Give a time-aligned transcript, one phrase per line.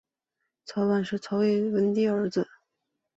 [0.65, 2.49] 曹协是曹魏文帝儿子。